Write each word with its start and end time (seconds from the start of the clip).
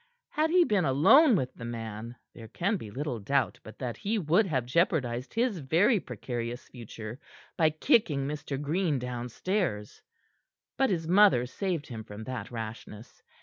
Had 0.29 0.49
he 0.49 0.63
been 0.63 0.83
alone 0.83 1.35
with 1.35 1.53
the 1.53 1.63
man, 1.63 2.15
there 2.33 2.47
can 2.47 2.75
be 2.75 2.89
little 2.89 3.19
doubt 3.19 3.59
but 3.61 3.77
that 3.77 3.97
he 3.97 4.17
would 4.17 4.47
have 4.47 4.65
jeopardized 4.65 5.31
his 5.35 5.59
very 5.59 5.99
precarious 5.99 6.67
future 6.67 7.19
by 7.55 7.69
kicking 7.69 8.27
Mr. 8.27 8.59
Green 8.59 8.97
downstairs. 8.97 10.01
But 10.75 10.89
his 10.89 11.07
mother 11.07 11.45
saved 11.45 11.85
him 11.85 12.03
from 12.03 12.23
that 12.23 12.49
rashness. 12.49 13.21